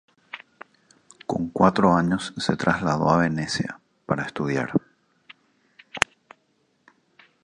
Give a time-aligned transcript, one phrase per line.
[1.27, 4.71] Con cuatro años se trasladó a Venecia, para estudiar.